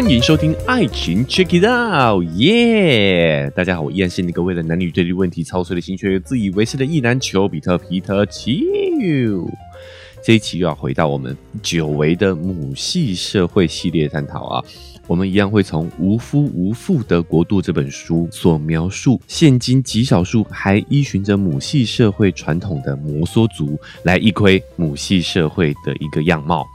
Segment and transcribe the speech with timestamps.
[0.00, 3.52] 欢迎收听《爱情 Check It Out》，耶！
[3.54, 8.50] 大家好，我依然是那个为了男女对立问题操碎了心却又自以为是的意男丘比特皮特丘。
[10.24, 14.64] 这一期又要回到我们久违的母系社会系列探讨啊！
[15.06, 26.66] 我们一样会从《无夫无父的国度》这本书所描述，现今极少数还依循着母系社会传统的摩梭族来一窥母系社会的一个样貌。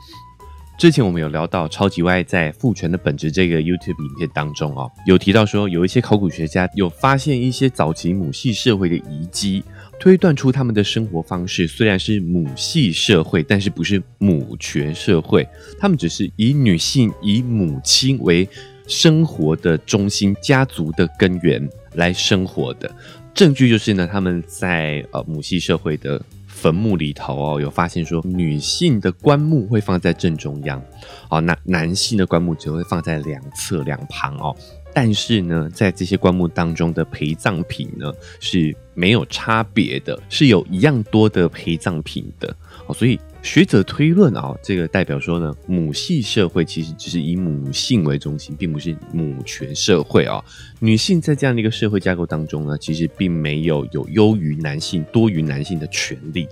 [0.78, 9.64] 之前我们有聊到超级 Y 在父权的本质这个 YouTube 影片当中哦，有提到说有一些考古学家有发现一些早期母系社会的遗迹，
[9.98, 15.48] 推断出他们的生活方式虽然是母系社会，但是不是母权社会，
[15.80, 18.48] 他们只是以女性以母亲为
[18.86, 22.94] 生活的中心、家族的根源来生活的。
[23.34, 26.22] 证据就是呢，他们在呃母系社会的。
[26.66, 30.82] 坟墓里头哦，有发现说女性的棺木会放在正中央，
[31.30, 34.56] 哦，那男性的棺木只会放在两侧两旁哦。
[34.92, 42.56] 但是呢，在这些棺木当中的陪葬品呢是没有差别的，是有一样多的陪葬品的
[42.88, 42.96] 哦。
[42.96, 50.44] 所以学者推论啊，这个代表说呢，母系社会其实只是以母性为中心，并不是母权社会啊。
[50.80, 56.48] 女性在这样的一个社会架构当中呢，其实并没有有优于男性、多于男性的权利。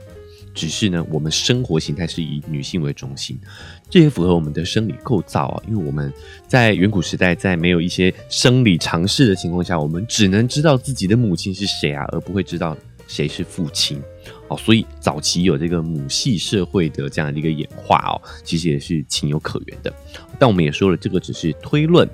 [0.53, 3.39] 只是呢，我们生活形态是以女性为中心，
[3.89, 5.63] 这也符合我们的生理构造啊。
[5.67, 6.13] 因为我们
[6.47, 13.99] 在远古时代，在没有一些生理常识的情况下，我们只能知道自己的母亲是谁啊，而不会知道谁是父亲。
[14.57, 19.93] 所以早期有这个母系社会的这样的一个演化哦，其实也是情有可原的。
[20.37, 22.09] 但我们也说了，这个只是推论，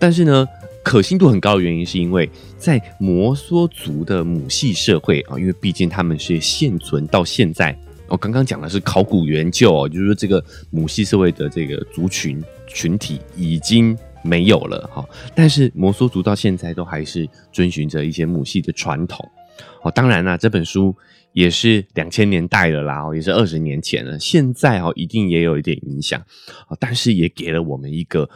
[0.00, 0.46] 但是呢。
[0.84, 7.78] 可信度很高的原因，是因为在摩梭族的母系社会啊，因为毕竟他们是现存到现在。
[8.06, 15.06] 我刚刚讲的是考古研究哦，就是说这个母系社会的这个族群群体已经没有了哈。
[15.34, 19.28] 但是摩梭族到现在都还是遵循着一些母系的传统
[19.82, 19.90] 哦。
[19.90, 20.96] 当然啦，这本书
[21.32, 24.18] 也是两千年代了啦，也是二十年前了。
[24.18, 26.20] 现在哦，一定也有一点影响
[26.68, 28.28] 啊，但是也给了我们一个。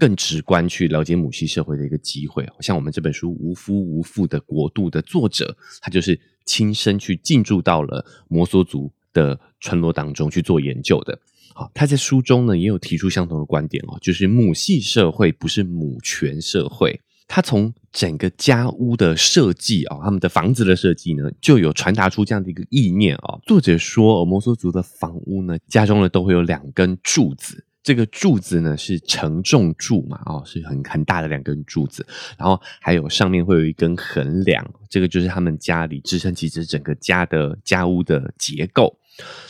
[0.00, 11.18] 更直观去了解母系社会的一个机会，像我们这本书《无夫无父的国度》的作者，他就是亲身去进驻到了摩梭族的村落当中去做研究的。
[11.52, 16.98] 好，他在书中呢也有提出相同的观点哦，就是母系社会不是母权社会。
[17.32, 23.38] 他从整个家屋的设计啊，他们的房子的设计呢，就有传达出这样的一个意念啊。
[23.44, 27.64] 作者说，摩梭族的房屋呢，家中呢都会有两根柱子。
[27.84, 32.04] 这个柱子呢是承重柱嘛，哦，是很很大的两根柱子，
[32.36, 38.98] 然后还有上面会有一根横梁，这个就是他们家里支撑起这整个家的家屋的结构。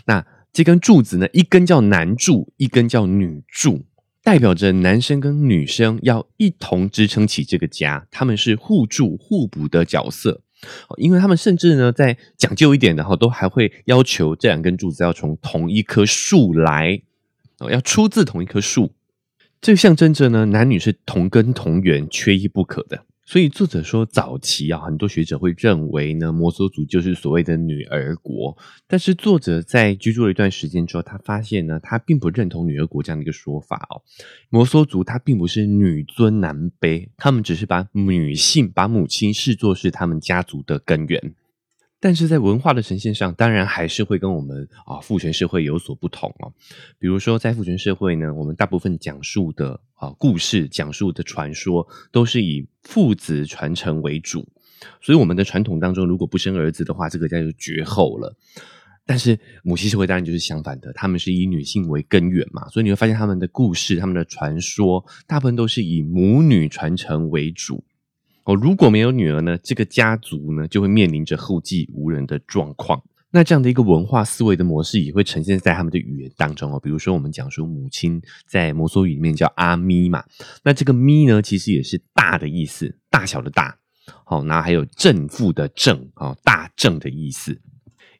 [0.04, 3.86] 那这根柱子呢，一根叫男柱，一根叫女柱，
[4.30, 10.40] 代表着男生跟女生要一同支撑起这个家，他们是互助互补的角色。
[10.98, 17.02] 因为他们甚至呢，在讲究一点的话，都还会要求这两根柱子要从同一棵树来。
[17.58, 18.92] 哦，要出自同一棵树，
[19.60, 23.04] 这象征着呢，男女是同根同源，缺一不可的。
[23.30, 28.58] 所以作者说，早期啊，很多学者会认为呢，摩梭族就是所谓的女儿国。
[28.88, 34.02] 但是作者在居住了一段时间之后，他发现呢，他并不认同女儿国这样的一个说法哦。
[34.48, 41.32] 摩梭族他并不是女尊男卑，他们只是把女性、把母亲视作是他们家族的根源。
[42.02, 46.50] 但是在文化的呈现上，当然还是会跟我们啊父权社会有所不同哦。
[46.98, 54.48] 比如说，在父权社会呢，我们大部分讲述的啊故事、讲述的传说，都是以父子传承为主。
[55.02, 58.34] 所以，我们的传统当中，如果不生儿子的话，这个家就绝后了。
[59.04, 67.84] 但是母系社会当然就是相反的，他们是以女性为根源嘛，所以你会发现他们的故事、他们的传说，大部分都是以母女传承为主。
[68.50, 73.00] 哦，如果没有女儿呢，这个家族呢就会面临着后继无人的状况。
[73.30, 76.80] 那这样的一个文化思维的模式也会呈现在他们的语言当中哦。
[76.82, 80.24] 比如说，我们讲说母亲在摩梭语里面叫阿咪嘛，
[80.64, 83.78] 那这个咪呢，其实也是大的意思，大小的大。
[84.24, 87.60] 好，那还有正负的正，哦，大正的意思。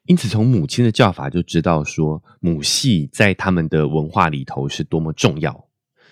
[0.05, 5.67] 因此，从母亲的叫法就知道说，母系在他们的文化里头是多么重要。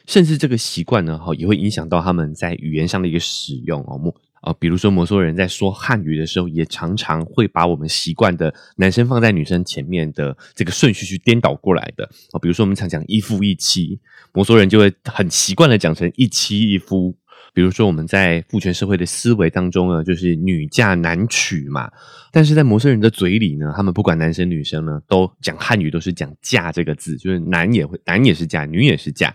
[0.09, 3.99] 甚至这个习惯呢，哈，也会影响到他们在语言上的一个使用哦。
[3.99, 12.39] 摩啊，比如说摩梭人在说汉语的时候，也常常会把我们习惯的男生放在女生前面的这个顺序去颠倒过来的啊。
[12.41, 14.01] 比如说我们常讲一夫一妻，
[14.33, 17.15] 摩梭人就会很习惯的讲成一妻一夫。
[17.53, 21.91] 比如说我们在父权社会的思维当中呢，就是女嫁男娶嘛。
[22.33, 29.35] 但是在摩梭人的嘴里呢，他们不管男生女生呢，都讲汉语都是讲嫁这个字，就是男也会男也是嫁，女也是嫁。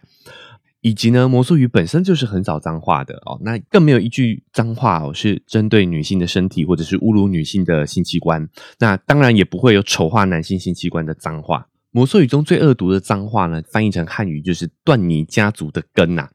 [0.83, 8.49] 以及呢，摩梭语本身就是很少脏话的哦，那更没有一句脏话哦是针对女性的身体或者是侮辱女性的性器官。
[8.79, 11.69] 那当然也不会有丑化男性性器官的脏话。
[11.91, 16.27] 摩梭语中最恶毒的脏话呢，翻译成汉语就是断你家族的根呐，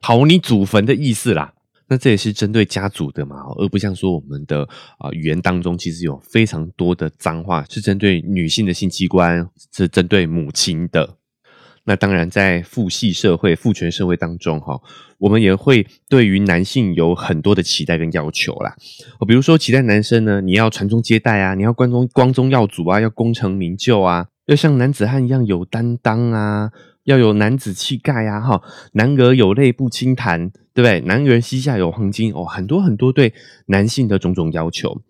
[0.00, 1.52] 刨你祖坟的意思啦。
[1.88, 4.62] 那这也是针对家族的嘛，而不像说我们的
[4.98, 11.16] 啊语言当中其实有非常多的脏话是针对女性的性器官，是针对母亲的。
[11.86, 14.80] 那当然，在父系社会、父权社会当中，哈，
[15.18, 18.74] 我们也会对于男性有很多的期待跟要求啦。
[19.26, 26.72] 比如说，期待男生呢，你要传宗接代啊，你要光宗光宗耀祖啊，要功成名就啊，要像男子汉一样有担当啊。
[27.06, 28.62] 要有男子气概呀，哈！
[28.92, 31.00] 男儿有泪不轻弹，对不对？
[31.00, 33.32] 男儿膝下有黄金哦，很多很多对
[33.66, 35.00] 男性的种种要求。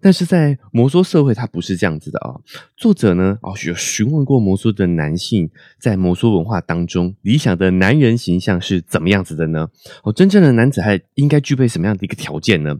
[0.00, 2.36] 但是在摩梭社会，它不是这样子的啊。
[2.76, 5.50] 作者呢，哦，有询问过摩梭的男性，
[5.80, 9.68] 在摩梭文化当中，理想的男人形象是怎么样子的呢？
[10.04, 12.76] 哦，真正的男子汉应该具备什么样的一个条件呢？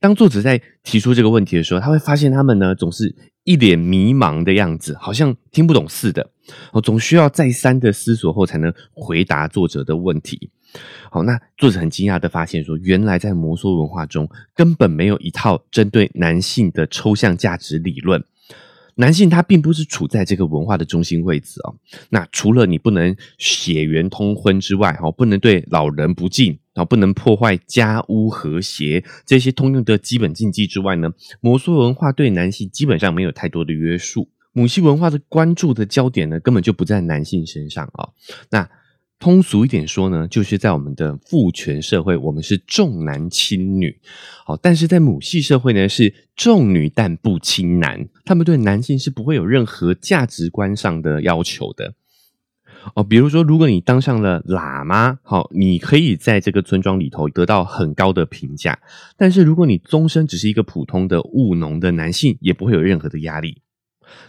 [0.00, 3.14] 当作者在提出这个问题的时候，他会发现他们呢，总是
[3.44, 6.30] 一脸迷茫的样子，好像听不懂似的。
[6.72, 10.50] 哦，总需要再三的思索后才能回答作者的问题。
[11.10, 18.22] 好，那作者很惊讶的发现说，原来在摩梭文化中根本没有一套针对男性的抽象价值理论。
[18.96, 21.76] 男性他并不是处在这个文化的中心位置哦。
[22.10, 31.10] 那除了你不能血缘通婚之外，哈，不能对老人不敬，然后不能破坏家屋和谐这些通用的基本禁忌之外呢，
[31.40, 34.28] 摩梭文化对男性基本上没有太多的约束。
[34.52, 38.08] 母系文化的关注的焦点呢，根本就不在男性身上啊。
[38.50, 38.66] 那
[39.18, 43.98] 通俗一点说呢，就是在我们的父权社会，我们是重男轻女，
[44.44, 48.06] 好，但是在母系社会呢，是重女但不轻男。
[48.26, 51.94] 他们对男性是不会有任何价值观上的要求的
[52.94, 53.02] 哦。
[53.02, 58.74] 比如说，如果你当上了喇嘛，好，你可以在这个村庄里头得到很高的评价；
[59.16, 63.62] 但是如果你终身只是一个普通的务农的男性，也不会有任何的压力。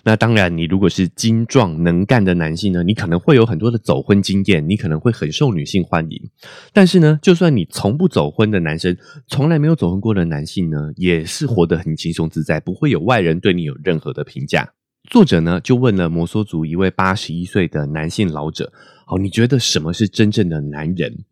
[0.04, 6.30] 那当然，你如果是精壮能干的男性呢，你可能会有很多的走婚经验，你可能会很受女性欢迎。
[6.74, 8.96] 但是呢，就算你从不走婚的男生，
[9.28, 14.74] 从来没有走婚过的男性呢，也是活得很轻松自在，不会有外人对你有任何的评价。
[15.10, 18.72] 作者呢，就问了摩梭族一位八十一岁的男性老者
[19.08, 21.26] ：“哦，你觉得什么是真正的男人？”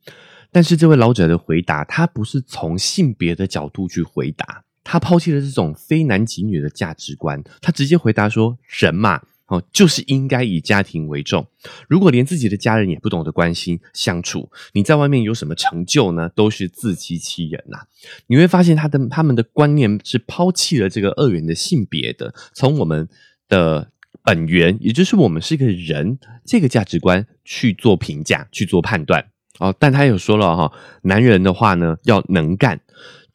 [0.51, 4.64] 但是这位老者的回答，他不是从性别的角度去回答。
[4.85, 11.45] 他抛弃了这种非男即女的价值观，他直接回答说：“人嘛，哦，就是应该以家庭为重。
[11.89, 16.29] 如果连自己的家人也不懂得关心相处，你在外面有什么成就呢？
[16.35, 17.79] 都是自欺欺人呐！
[18.27, 23.09] 你会发现，他的他们的观念是抛弃了这个二元的性别的，从我们
[23.49, 23.91] 的
[24.23, 29.25] 本源，也就是我们是一个人这个价值观去做评价、去做判断。
[29.57, 30.71] 哦，但他有说了哈，
[31.01, 32.79] 男人的话呢，要能干。”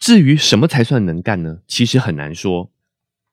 [0.00, 1.58] 至于什么才算能干呢？
[1.69, 2.70] 其实很难说。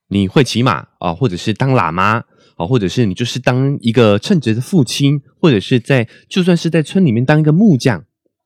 [0.09, 2.23] 你会骑马啊，或者是当喇嘛
[2.55, 8.03] 啊，或者是你就是当一个称职的父亲，或者是在就算是在村里面当一个木匠，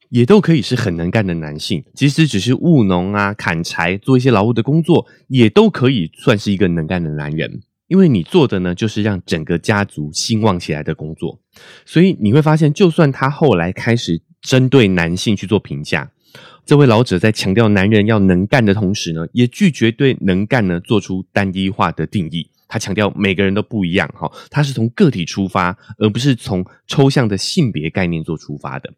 [0.10, 1.84] 也都可以是很能干的男性。
[1.96, 7.62] 即使只是务农啊、砍柴、做一些劳务的工作，也都可以算是一个能干的男人。
[7.88, 11.40] 因为你做的呢，就是让整个家族兴旺起来的工作。
[11.86, 16.12] 所以你会发现，就算他后来开始针对男性去做评价。
[16.66, 22.50] 这位老者在强调男人要能干的同时呢，也拒绝对能干呢做出单一化的定义。
[22.68, 28.94] 他强调每个人都不一样，哈，他是从个体出发，而不是从抽象的性别概念做出发的。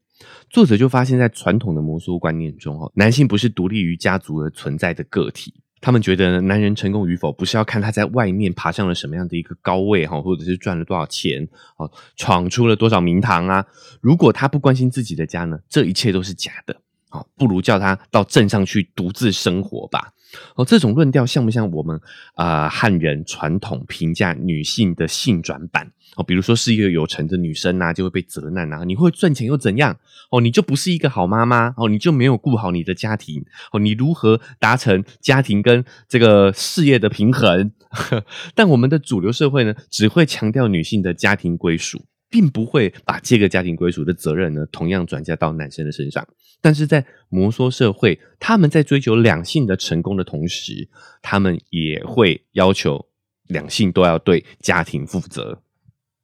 [0.48, 5.56] 作者就发现，在传统的摩梭观念中，哈，男性不是独立于家族而存在的个体。
[5.82, 11.46] 他们觉得，男人成功与否，不是要看他在外面爬上了什么样的一个高位，哈，或者是赚了多少钱，
[11.78, 13.66] 哦，闯出了多少名堂啊。
[14.00, 16.83] 如果他不关心自己的家呢，这一切都是假的。
[17.14, 20.12] 哦，不如叫他到镇上去独自生活吧。
[20.56, 22.00] 哦，这种论调像不像我们
[22.34, 25.92] 啊汉人传统评价女性的性转版？
[26.16, 28.84] 哦，比如说事业有成的女生呐，就会被责难呐。
[28.86, 29.96] 你会赚钱又怎样？
[30.32, 37.72] 哦，你就不是一个好妈妈哦，你就没有顾好你的家庭哦，你如何达成家庭跟这个事业的平衡？
[38.56, 42.04] 但我们的主流社会呢，只会强调女性的家庭归属。
[42.34, 46.28] 并不会把这个家庭归属的责任呢，同样转嫁到男生的身上。
[46.62, 50.90] 但是在摩梭社会，他们在追求两性的成功的同时，
[51.22, 53.06] 他们也会要求
[53.46, 55.62] 两性都要对家庭负责。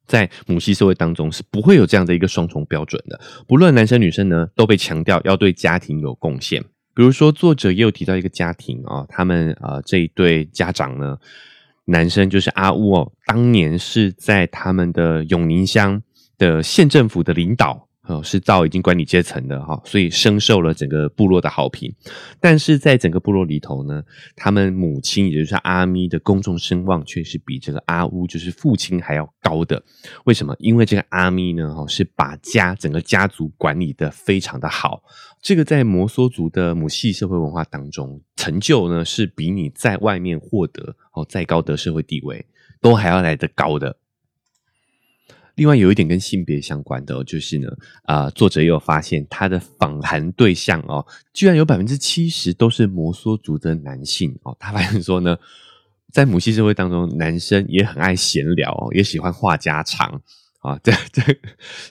[0.08, 3.22] 在母系社会当中，是不会有这样的一个双重标准的。
[3.48, 6.63] 不论男生女生呢，都被强调要对家庭有贡献。
[6.96, 11.20] 比如说，作者也有提到一个家庭啊，他们啊这一对家长呢。
[11.89, 16.01] 男生就是阿乌哦，当年是在他们的永宁乡
[16.38, 21.94] 的县政府的领导，哦，是到已经管理阶层的哈，所以深受了整个部落的好评。
[22.39, 24.04] 但是在整个部落里头呢，
[24.36, 29.84] 他们母亲也就是阿咪的公众声望却是比这个阿乌就是父亲还要高的。
[30.25, 30.56] 为什么？
[30.58, 35.04] 因为这个阿咪呢，哈，是把家整个家族管理的非常的好。
[35.39, 42.44] 这个在摩梭族的母系社会文化当中，成就呢是比你在外面获得哦再高的社会地位
[42.82, 43.96] 都还要来得高的。
[45.60, 47.68] 另外有一点跟性别相关的哦，就是呢，
[48.04, 54.56] 啊，作者也有发现他的访谈对象哦，居然有百分之七十都是摩梭族的男性哦。
[54.58, 55.38] 他发现说呢，
[56.13, 60.22] 在母系社会当中，男生也很爱闲聊，也喜欢话家常。
[60.60, 61.22] 啊，这 这，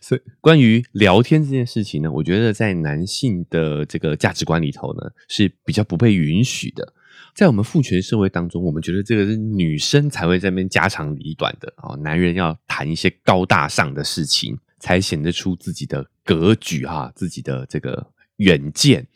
[0.01, 6.93] 所以关于聊天这件事情呢，我觉得在男性的这个价值观里头呢，是比较不被允许的。
[7.39, 18.05] 在我们父权社会当中，我们觉得这个是女生才会在那边家长里短的哦，男人要谈一些高大上的事情，才显得出自己的格局哈，自己的这个
[18.39, 19.07] 远见。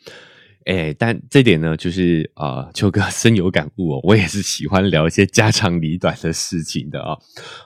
[0.63, 3.99] 哎，但这点呢，就是啊，秋哥深有感悟哦。
[4.03, 7.17] 我也是喜欢聊一些家长里短的事情的啊。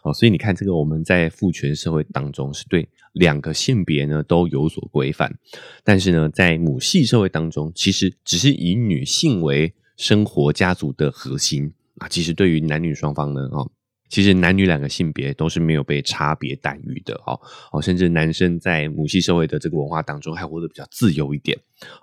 [0.03, 5.37] 哦，所以你看，这个我们在父权社会当中是对两个性别呢都有所规范，
[5.83, 12.07] 但是呢，在母系社会当中，其实只是以女性为生活家族的核心啊。
[12.07, 13.69] 其实对于男女双方呢，哦。
[14.09, 17.37] 其实男女两个性别都是没有被差别待遇的哦
[17.73, 21.59] 哦，甚至男生在母系社会的这个文化当中还活得比较自由一点。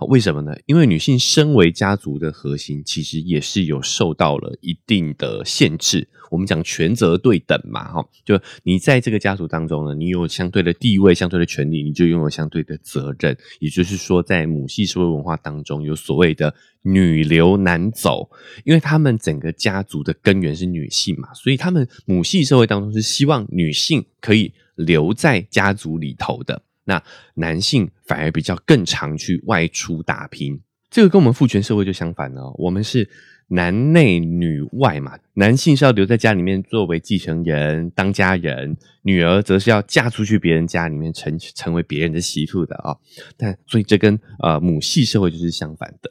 [0.08, 0.54] 为什么呢？
[0.66, 6.08] 因为女性身为家族的核心，其实也是有受到了一定的限制。
[6.30, 13.36] 我们讲权责对等嘛，哈，就你在这个家族当中呢，你有相对的地位、相对的权利，你就拥有相对的责任。
[13.60, 16.52] 也就是说，在母系社会文化当中，有所谓的
[16.82, 18.28] 女流男走，
[18.64, 27.02] 因为他们整个家族的根源是女性嘛，所以他们母系社会当中是希望女性可以留在家族里头的，那
[27.34, 30.60] 男性反而比较更常去外出打拼。
[30.90, 33.08] 这个跟我们父权社会就相反了，我们是。
[33.48, 42.96] 男内女外嘛，男性是要留在家里面作为继承人、当家人，女儿则是要嫁出去别人家里面成成为别人的媳妇的啊。
[43.36, 46.10] 但所以这跟呃母系社会就是相反的。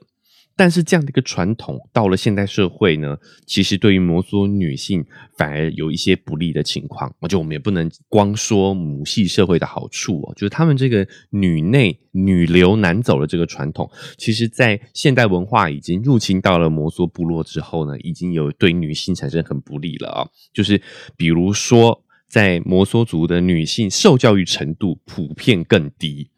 [0.55, 3.17] 但是这样的一个传统，到了现代社会呢，
[3.47, 5.03] 其实对于摩梭女性
[5.35, 7.11] 反而有一些不利的情况。
[7.19, 20.29] 我觉得我们也不能光说母系社会的好处哦，就是他们这个女内女流男走的这个传统，其实在现代文化已经入侵到了摩梭部落之后呢，已经有对女性产生很不利了啊。
[20.53, 20.79] 就是
[21.17, 26.29] 比如说，在摩梭族的女性受教育程度普遍更低。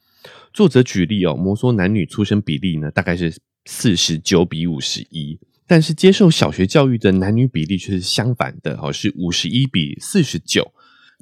[0.54, 3.36] 作者举例哦，摩梭男女出生比例呢，大概是。
[3.66, 10.72] 四十九比五十一，但是接受小学教育的男女比例却是相反的，哦，是五十一比四十九。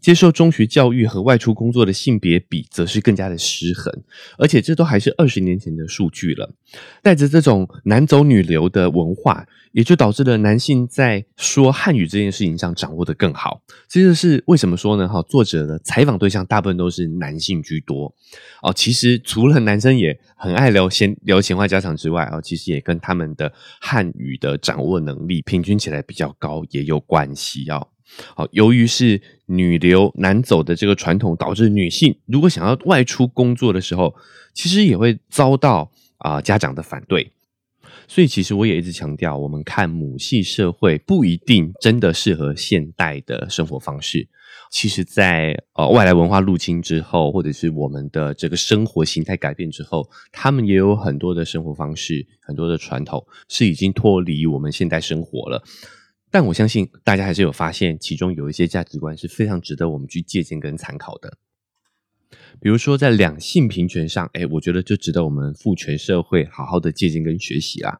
[0.03, 4.03] 接受中学教育和外出工作的性别比，则是更加的失衡，
[4.37, 6.53] 而且这都还是二十年前的数据了。
[7.01, 13.61] 带着这种男走女留的文化，也就导致了男性在说汉语这件事情上掌握的更好。
[13.87, 15.07] 这就是为什么说呢？
[15.07, 18.13] 哈，作者的采访对象大部分都是男性居多。
[18.61, 27.87] 哦，其实除了男生也很爱聊闲聊闲话家常之外，哦，其实也跟他们的汉语的掌握能力平均起来比较高也有关系哦。
[28.35, 34.15] 好，由于是女流男走的这个传统，导致女性如果想要外出工作的时候，
[34.53, 37.31] 其实也会遭到啊家长的反对。
[38.05, 44.27] 所以，其实我也一直强调，我们看母系社会不一定真的适合现代的生活方式。
[44.69, 55.63] 其实，在呃外来文化入侵之后，或者是我们的这个生活形态改变之后，他们也有很多的生活方式、很多的传统是已经脱离我们现代生活了。
[56.33, 61.37] 但我相信大家还是有发现，其中有一些价值观是非常值得我们去借鉴跟参考的。
[62.59, 67.99] 比如说，在两性平权上，哎，我觉得就值得我们父权社会好好的借鉴跟学习啦。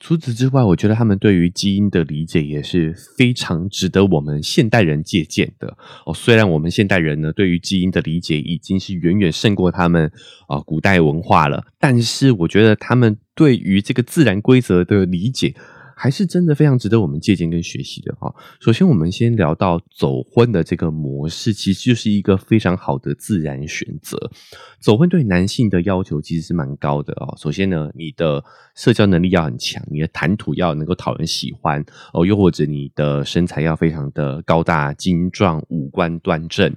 [0.00, 5.78] 除此之外，我觉得他们对于基因的理解也是非常值得我们现代人借鉴的。
[6.04, 10.10] 哦，虽然我们现代人呢，对于基因的理解已经是远远胜过他们
[10.48, 15.54] 啊古代文化了，但是我觉得他们对于这个自然规则的理解。
[15.98, 18.32] 还是真的非常值得我们借鉴跟学习的哈。
[18.60, 24.30] 首先，我们先聊到走婚的这个模式，其实就是一个非常好的自然选择。
[24.78, 27.36] 走婚对男性的要求其实是蛮高的哦。
[27.36, 28.44] 首先呢，你的
[28.76, 36.72] 社交能力要很强，你的谈吐要能够讨人喜欢哦，又或者你的身材要非常的高大精壮，五官端正。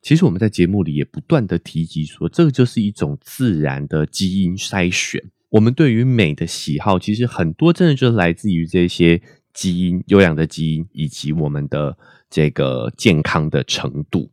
[0.00, 5.22] 其实我们在节目里也不断的提及说，这个就是一种自然的基因筛选。
[5.52, 9.20] 我们对于美的喜好，其实很多真的就是来自于这些
[9.52, 11.96] 基因优良的基因，以及我们的
[12.30, 14.30] 这个健康的程度。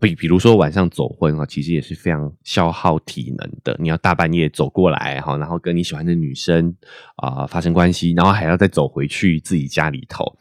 [0.00, 3.76] 比比如说晚上走婚啊，其实也是非常消耗体能的。
[3.80, 6.74] 你要大半夜走过来哈，然后跟你喜欢的女生
[7.16, 10.36] 啊发生关系，然后还要再走回去自己家里头，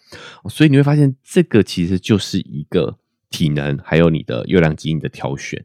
[0.49, 2.97] 所以你会发现这个其实就是一个
[3.29, 5.63] 体能还有你的优良基因的挑选。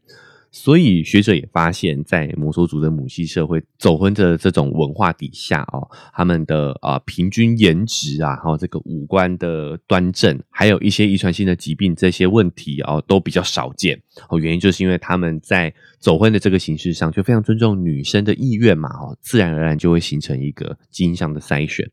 [0.59, 14.39] 所以学者也发现，在摩梭族的母系社会走婚的这种文化底下哦，他们的啊平均颜值啊，还有这个五官的端正，还有一些遗传性的疾病这些问题哦，都比较少见哦。
[14.39, 21.87] 原因就是因为他们在走婚的这个形式上，就非常尊重女生的意愿嘛哦，自然而然就会形成一个基因上的筛选。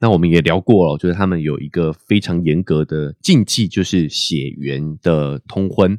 [0.00, 5.98] 那我们也聊过了，就是他们有一个非常严格的禁忌，就是血缘的通婚。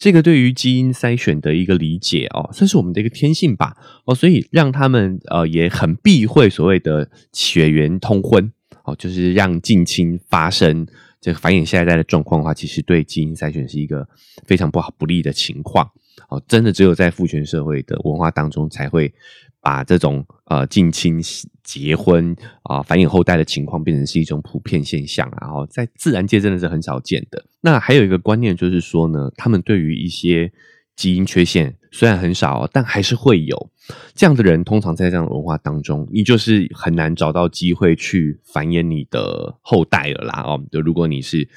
[0.00, 3.76] 这个对于基因筛选的一个理解哦，算是我们的一个天性吧
[4.06, 8.50] 哦，所以让他们呃也很避讳所谓的血缘通婚
[8.84, 10.86] 哦，就是让近亲发生
[11.20, 14.08] 这个繁衍下一代的状况的话，其实对基因筛选是一个
[14.46, 15.90] 非常不好不利的情况
[16.30, 19.12] 哦，真的只有在父权社会的文化当中才会。
[19.60, 21.20] 把这种呃近亲
[21.62, 27.44] 结婚啊繁衍后代的情况变成是一种普遍现象，然后在自然界真的是很少见的。
[27.60, 30.50] 那还有一个观念就是说呢，他们对于一些
[30.96, 33.70] 基因缺陷虽然很少，但还是会有
[34.14, 34.64] 这样的人。
[34.64, 40.42] 通常在这样的文化当中，你就是很难找到机会去繁衍你的后代了啦。
[40.46, 41.48] 哦，就如果你是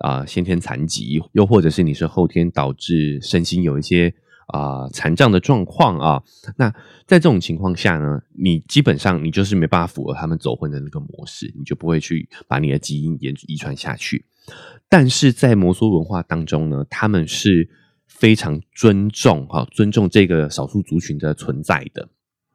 [0.00, 4.12] 啊先天残疾，又或者是你是后天导致身心有一些。
[4.46, 6.22] 啊，残障的状况啊，
[6.56, 6.70] 那
[7.06, 14.26] 在这种情况下呢，你基本上你就是没办法符合他们走婚的那个模式，你就不会去把你的基因延遗传下去。
[14.88, 17.68] 但是在摩梭文化当中呢，他们是
[18.06, 22.08] 非常尊重哈，尊重这个少数族群的存在的。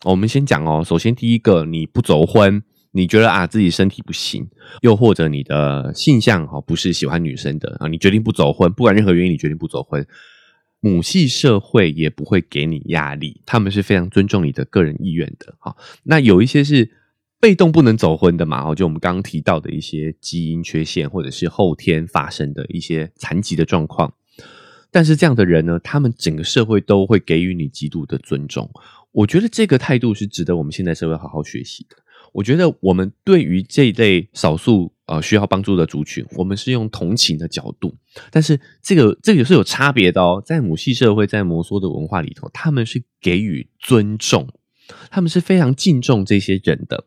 [0.06, 4.48] 我们先讲哦，首先第一个，你不走婚，你觉得啊自己身体不行，
[4.82, 10.06] 又或者你的性向哈不是喜欢女生的啊，你决定不走婚，不管任何原因，你决定不走婚。
[10.82, 15.56] 母系社会也不会给你压力，他们是非常尊重你的个人意愿的。
[15.60, 16.92] 好，那有一些是
[17.40, 18.74] 被动不能走婚的嘛？
[18.74, 24.14] 就我们刚刚提到的一些基因缺陷，或者是后天发生的一些残疾的状况。
[24.92, 28.70] 但是这样的人呢，他们整个社会都会给予你极度的尊重。
[29.12, 31.98] 我觉得这个态度是值得我们现在社会好好学习的。
[32.34, 34.94] 我觉得我们对于这一类少数。
[35.10, 37.96] 呃，需要帮助的族群，我们是用同情的角度，
[38.30, 40.40] 但是这个这个是有差别的哦。
[40.46, 44.48] 在母系社会，在摩梭的文化里头，他们是给予尊重，
[45.10, 47.06] 他们是非常敬重这些人的。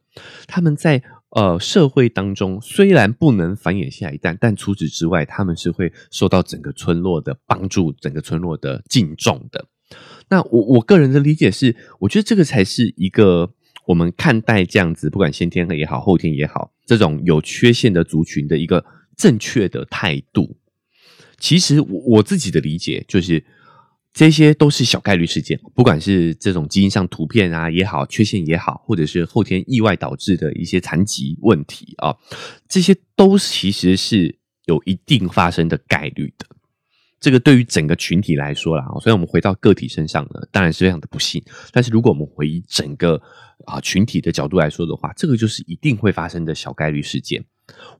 [0.49, 9.67] 他们在呃社会当中，虽然不能繁衍下一代，但除此之外，他们是会受到整个村落的帮助，整个村落的敬重的。
[10.29, 13.55] 那我我个人的理解是，我觉得这个才是一个。
[13.87, 18.85] 我们看待这样子，不管先天也好，后天也好，这种有缺陷的族群的一个
[19.16, 20.57] 正确的态度，
[21.38, 23.45] 其实我我自己的理解就是，
[24.12, 32.16] 这些都是小概率事件，不管是这种基因上图片啊也好，缺陷也好，或者是后天意外导致的一些残疾问题啊，
[32.68, 36.47] 这些都其实是有一定发生的概率的。
[37.23, 41.41] 这个对于整个群体来说啦，所以我们回到个体身上呢，当然是非常的不幸。
[41.71, 43.23] 但是如果我们回忆整个
[43.65, 47.45] 啊群体的角度来说的话，这个就是一定会发生的小概率事件。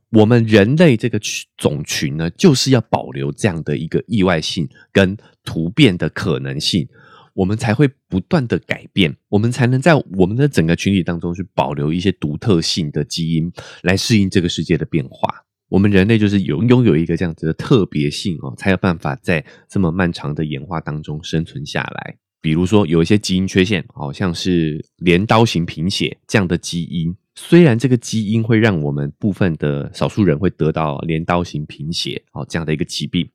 [0.09, 6.85] 我们人类这个群种群呢，就是要保留这样的一个意外性跟突变的可能性，
[7.33, 13.49] 我们才会不断的改变，我们才能在我们的整个群体当中去保留一些独特性的基因，
[13.83, 15.42] 来适应这个世界的变化。
[15.73, 22.15] 我们人类就是有拥有一个这样子的特别性哦，才有办法在这么漫长的演化当中生存下来。
[22.39, 33.27] 比如说，有一些基因缺陷，好像是镰刀型贫血这样的基因，虽然这个基因会让我们部分的少数人会得到镰刀型贫血哦这样的一个疾病，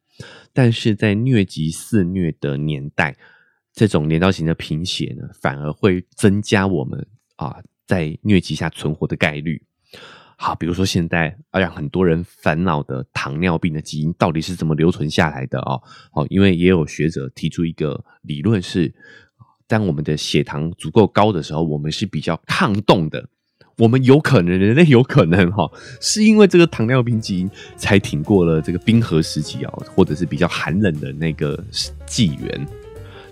[0.52, 3.16] 但是在疟疾肆虐的年代，
[3.74, 9.60] 这种镰刀型的贫血呢，反而会增加我们啊在疟疾下存活的概率。
[10.40, 15.82] 好，比如说现在让很多人烦恼的糖尿病的基因到底是怎么留存下来的哦？
[16.12, 18.94] 好，因为也有学者提出一个理论是，
[19.66, 23.28] 当我们的血糖足够高的时候，我们是比较抗冻的。
[23.78, 25.68] 我们有可能，人类有可能哈，
[26.00, 31.60] 是因为这个糖尿病基因才挺过了这个冰河时期哦，或者是比较寒冷的那个
[32.06, 32.64] 纪元，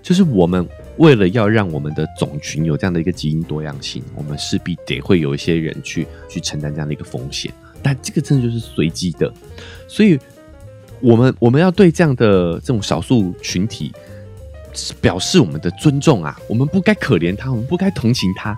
[0.02, 0.68] 就是我们。
[0.98, 7.52] 为了要让我们的种群有这样的一个基因多样性，我们势必得会有一些人去去承担这样的一个风险。
[7.82, 9.32] 但这个真的就是随机的，
[9.86, 10.18] 所以
[11.00, 13.92] 我们我们要对这样的这种少数群体
[15.00, 16.36] 表示我们的尊重啊！
[16.48, 18.56] 我们不该可怜他，我们不该同情他，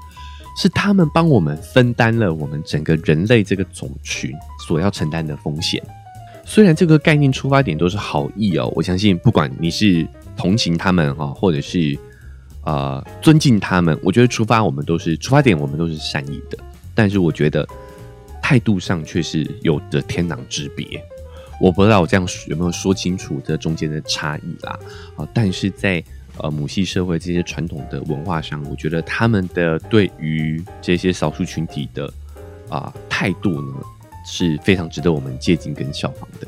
[0.56, 4.32] 是他们帮我们分担了我们整个人类这个种群
[4.66, 5.82] 所要承担的风险。
[6.44, 11.98] 虽然这个概念出发点都是好意哦，我相信不管你是同情他们哈，或者是
[12.68, 16.58] 呃尊敬他们，我觉得出发我们都是出发点，我们都是善意的。
[16.94, 17.66] 但是我觉得
[18.42, 20.84] 态度上却是有着天壤之别。
[21.58, 24.78] 我不知道我这样有没有说清楚这中间的差异啦。
[25.16, 26.04] 啊，但是在
[26.36, 32.12] 呃母系社会这些传统的文化上，我觉得他们的对于这些少数群体的
[32.68, 33.74] 啊态度呢。
[34.30, 36.46] 是非常值得我们借鉴跟效仿的。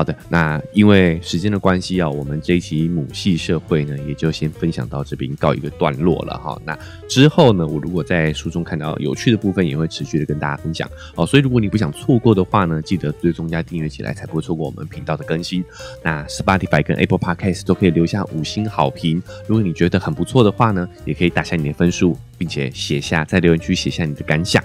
[0.00, 6.58] 好的，那因为时间的关系啊，我们这一期母系社会呢，也就先分享到这边告一个段落了哈。
[6.64, 6.74] 那
[7.06, 11.26] 之后呢，我如果在书中看到有趣的部分，也会持续的跟大家分享哦。
[11.26, 15.62] 所以如果你不想错过的话呢，记得追踪加订阅起来，才不会错过我们频道的更新。
[16.02, 19.22] 那 Spotify 跟 Apple Podcast 都可以留下五星好评。
[19.46, 24.64] 如果你觉得很不错的话呢，也可以打下你的分数，并且写下在留言区写下你的感想。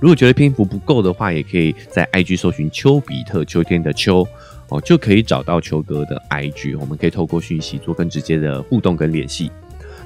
[0.00, 4.24] 如果觉得篇幅不够的话，也可以在 IG 搜寻丘比特秋天的秋。
[4.68, 9.50] 哦，就可以找到秋哥的 IG，我们可以透过讯息做更直接的互动跟联系。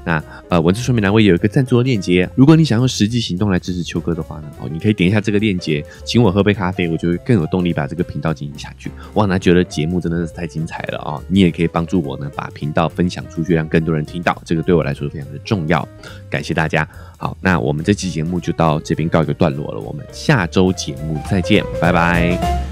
[0.03, 8.91] 那呃，文字说明栏位有一个赞助的链接，如果你想用实际行动来支持秋哥的话呢，哦，你可以点一下这个链接，请我喝杯咖啡，我就会更有动力把这个频道经营下去。
[9.13, 11.21] 哇，那觉得节目真的是太精彩了啊！
[11.29, 15.87] 你也可以帮助我呢，把频道分享出去，让更多人听到，这个对我来说非常的重要。
[16.31, 16.89] 感谢大家。
[17.19, 22.70] 好，那我们这期节目就到这边告一个段落了，我们下周节目再见，拜拜。